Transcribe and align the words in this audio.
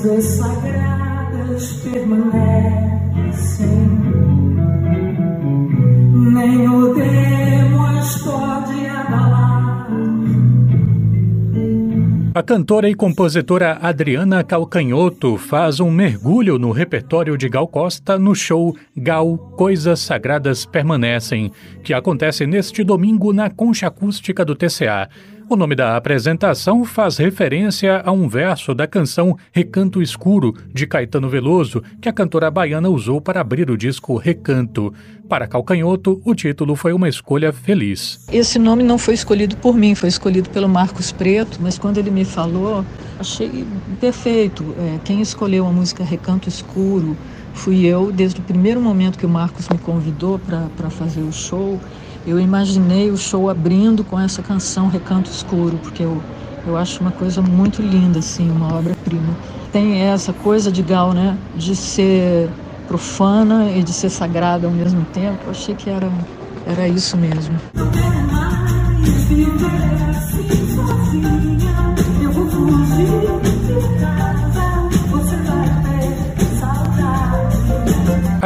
Coisas 0.00 0.24
sagradas 0.26 1.72
permanecem, 1.82 2.28
nem 6.32 6.68
o 6.68 6.94
demos 6.94 8.22
pode 8.22 8.86
abalar. 8.86 9.88
A 12.32 12.42
cantora 12.44 12.88
e 12.88 12.94
compositora 12.94 13.76
Adriana 13.82 14.44
Calcanhoto 14.44 15.36
faz 15.36 15.80
um 15.80 15.90
mergulho 15.90 16.60
no 16.60 16.70
repertório 16.70 17.36
de 17.36 17.48
Gal 17.48 17.66
Costa 17.66 18.16
no 18.16 18.36
show 18.36 18.76
Gal 18.96 19.36
Coisas 19.56 19.98
Sagradas 19.98 20.64
Permanecem, 20.64 21.50
que 21.82 21.92
acontece 21.92 22.46
neste 22.46 22.84
domingo 22.84 23.32
na 23.32 23.50
Concha 23.50 23.88
Acústica 23.88 24.44
do 24.44 24.54
TCA. 24.54 25.08
O 25.50 25.56
nome 25.56 25.74
da 25.74 25.96
apresentação 25.96 26.84
faz 26.84 27.16
referência 27.16 28.02
a 28.04 28.12
um 28.12 28.28
verso 28.28 28.74
da 28.74 28.86
canção 28.86 29.34
Recanto 29.50 30.02
Escuro, 30.02 30.54
de 30.74 30.86
Caetano 30.86 31.26
Veloso, 31.26 31.82
que 32.02 32.08
a 32.10 32.12
cantora 32.12 32.50
baiana 32.50 32.90
usou 32.90 33.18
para 33.18 33.40
abrir 33.40 33.70
o 33.70 33.76
disco 33.76 34.18
Recanto. 34.18 34.92
Para 35.26 35.46
Calcanhoto, 35.46 36.20
o 36.22 36.34
título 36.34 36.76
foi 36.76 36.92
uma 36.92 37.08
escolha 37.08 37.50
feliz. 37.50 38.26
Esse 38.30 38.58
nome 38.58 38.82
não 38.82 38.98
foi 38.98 39.14
escolhido 39.14 39.56
por 39.56 39.74
mim, 39.74 39.94
foi 39.94 40.10
escolhido 40.10 40.50
pelo 40.50 40.68
Marcos 40.68 41.12
Preto, 41.12 41.58
mas 41.62 41.78
quando 41.78 41.96
ele 41.96 42.10
me 42.10 42.26
falou, 42.26 42.84
achei 43.18 43.64
perfeito. 43.98 44.74
É, 44.78 44.98
quem 45.02 45.22
escolheu 45.22 45.66
a 45.66 45.72
música 45.72 46.04
Recanto 46.04 46.46
Escuro 46.46 47.16
fui 47.54 47.86
eu, 47.86 48.12
desde 48.12 48.38
o 48.38 48.42
primeiro 48.42 48.82
momento 48.82 49.18
que 49.18 49.24
o 49.24 49.30
Marcos 49.30 49.66
me 49.70 49.78
convidou 49.78 50.38
para 50.38 50.90
fazer 50.90 51.22
o 51.22 51.32
show 51.32 51.80
eu 52.26 52.38
imaginei 52.38 53.10
o 53.10 53.16
show 53.16 53.48
abrindo 53.48 54.04
com 54.04 54.18
essa 54.18 54.42
canção 54.42 54.88
Recanto 54.88 55.30
Escuro, 55.30 55.78
porque 55.82 56.02
eu, 56.02 56.22
eu 56.66 56.76
acho 56.76 57.00
uma 57.00 57.10
coisa 57.10 57.40
muito 57.40 57.80
linda, 57.80 58.18
assim, 58.18 58.50
uma 58.50 58.74
obra-prima. 58.74 59.36
Tem 59.72 60.00
essa 60.00 60.32
coisa 60.32 60.70
de 60.72 60.82
Gal, 60.82 61.12
né, 61.12 61.36
de 61.56 61.76
ser 61.76 62.48
profana 62.86 63.70
e 63.70 63.82
de 63.82 63.92
ser 63.92 64.10
sagrada 64.10 64.66
ao 64.66 64.72
mesmo 64.72 65.04
tempo. 65.12 65.38
Eu 65.44 65.50
achei 65.50 65.74
que 65.74 65.90
era, 65.90 66.10
era 66.66 66.88
isso 66.88 67.16
mesmo. 67.16 67.54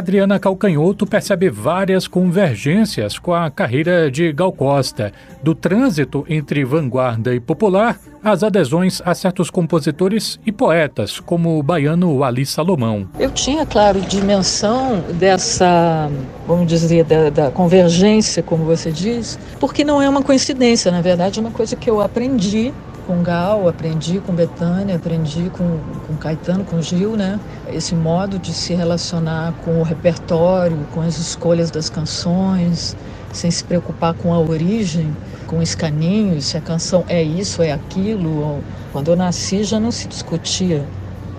Adriana 0.00 0.38
Calcanhoto 0.38 1.06
percebe 1.06 1.50
várias 1.50 2.08
convergências 2.08 3.18
com 3.18 3.34
a 3.34 3.50
carreira 3.50 4.10
de 4.10 4.32
Gal 4.32 4.50
Costa, 4.50 5.12
do 5.42 5.54
trânsito 5.54 6.24
entre 6.26 6.64
vanguarda 6.64 7.34
e 7.34 7.38
popular 7.38 7.98
às 8.24 8.42
adesões 8.42 9.02
a 9.04 9.14
certos 9.14 9.50
compositores 9.50 10.40
e 10.46 10.50
poetas, 10.50 11.20
como 11.20 11.58
o 11.58 11.62
baiano 11.62 12.24
Ali 12.24 12.46
Salomão. 12.46 13.10
Eu 13.18 13.30
tinha, 13.30 13.66
claro, 13.66 14.00
dimensão 14.00 15.04
dessa, 15.18 16.10
vamos 16.46 16.66
dizer, 16.66 17.04
da, 17.04 17.28
da 17.28 17.50
convergência, 17.50 18.42
como 18.42 18.64
você 18.64 18.90
diz, 18.90 19.38
porque 19.60 19.84
não 19.84 20.00
é 20.00 20.08
uma 20.08 20.22
coincidência, 20.22 20.90
na 20.90 21.02
verdade 21.02 21.40
é 21.40 21.42
uma 21.42 21.50
coisa 21.50 21.76
que 21.76 21.90
eu 21.90 22.00
aprendi 22.00 22.72
com 23.10 23.24
Gal, 23.24 23.66
aprendi 23.66 24.20
com 24.20 24.32
Betânia, 24.32 24.94
aprendi 24.94 25.50
com, 25.50 25.80
com 26.06 26.14
Caetano, 26.14 26.64
com 26.64 26.80
Gil, 26.80 27.16
né? 27.16 27.40
Esse 27.66 27.92
modo 27.92 28.38
de 28.38 28.52
se 28.52 28.72
relacionar 28.72 29.52
com 29.64 29.80
o 29.80 29.82
repertório, 29.82 30.78
com 30.94 31.00
as 31.00 31.18
escolhas 31.18 31.72
das 31.72 31.90
canções, 31.90 32.96
sem 33.32 33.50
se 33.50 33.64
preocupar 33.64 34.14
com 34.14 34.32
a 34.32 34.38
origem, 34.38 35.16
com 35.48 35.60
escaninhos, 35.60 36.44
se 36.44 36.56
a 36.56 36.60
canção 36.60 37.04
é 37.08 37.20
isso, 37.20 37.60
é 37.64 37.72
aquilo. 37.72 38.62
Quando 38.92 39.10
eu 39.10 39.16
nasci 39.16 39.64
já 39.64 39.80
não 39.80 39.90
se 39.90 40.06
discutia 40.06 40.86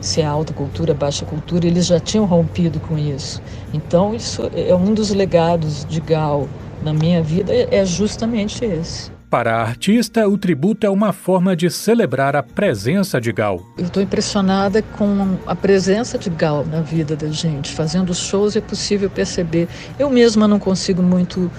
se 0.01 0.19
é 0.19 0.25
alta 0.25 0.51
cultura, 0.51 0.93
baixa 0.93 1.23
cultura, 1.25 1.65
eles 1.65 1.85
já 1.85 2.01
tinham 2.01 2.25
rompido 2.25 2.81
com 2.81 2.97
isso. 2.97 3.41
Então 3.73 4.13
isso 4.13 4.51
é 4.53 4.75
um 4.75 4.93
dos 4.93 5.11
legados 5.11 5.85
de 5.85 6.01
Gal 6.01 6.49
na 6.83 6.93
minha 6.93 7.23
vida, 7.23 7.53
é 7.53 7.85
justamente 7.85 8.65
esse. 8.65 9.20
Para 9.31 9.55
a 9.55 9.61
artista, 9.61 10.27
o 10.27 10.37
tributo 10.37 10.85
é 10.85 10.89
uma 10.89 11.13
forma 11.13 11.55
de 11.55 11.69
celebrar 11.69 12.35
a 12.35 12.43
presença 12.43 13.21
de 13.21 13.31
Gal. 13.31 13.65
Eu 13.77 13.85
estou 13.85 14.03
impressionada 14.03 14.81
com 14.81 15.37
a 15.47 15.55
presença 15.55 16.17
de 16.17 16.29
Gal 16.29 16.65
na 16.65 16.81
vida 16.81 17.15
da 17.15 17.29
gente. 17.29 17.71
Fazendo 17.71 18.13
shows 18.13 18.57
é 18.57 18.59
possível 18.59 19.09
perceber. 19.09 19.69
Eu 19.97 20.09
mesma 20.09 20.49
não 20.49 20.59
consigo 20.59 21.01
muito 21.01 21.49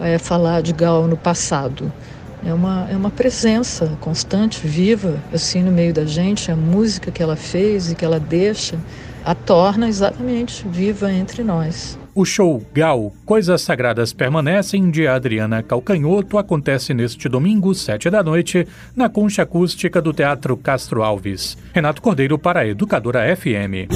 é, 0.00 0.18
falar 0.18 0.60
de 0.60 0.72
Gal 0.72 1.06
no 1.06 1.16
passado. 1.16 1.92
É 2.44 2.52
uma, 2.52 2.88
é 2.90 2.96
uma 2.96 3.10
presença 3.10 3.96
constante, 4.00 4.66
viva, 4.66 5.16
assim, 5.32 5.62
no 5.62 5.70
meio 5.70 5.94
da 5.94 6.04
gente. 6.04 6.50
A 6.50 6.56
música 6.56 7.12
que 7.12 7.22
ela 7.22 7.36
fez 7.36 7.92
e 7.92 7.94
que 7.94 8.04
ela 8.04 8.18
deixa 8.18 8.76
a 9.24 9.36
torna 9.36 9.88
exatamente 9.88 10.66
viva 10.66 11.12
entre 11.12 11.44
nós. 11.44 11.96
O 12.14 12.24
show 12.24 12.60
Gal 12.74 13.12
Coisas 13.24 13.62
Sagradas 13.62 14.12
Permanecem, 14.12 14.90
de 14.90 15.06
Adriana 15.06 15.62
Calcanhoto, 15.62 16.38
acontece 16.38 16.92
neste 16.92 17.28
domingo, 17.28 17.72
sete 17.74 18.10
da 18.10 18.22
noite, 18.22 18.66
na 18.96 19.08
concha 19.08 19.42
acústica 19.42 20.02
do 20.02 20.12
Teatro 20.12 20.56
Castro 20.56 21.04
Alves. 21.04 21.56
Renato 21.72 22.02
Cordeiro 22.02 22.36
para 22.36 22.60
a 22.60 22.66
Educadora 22.66 23.24
FM. 23.36 23.88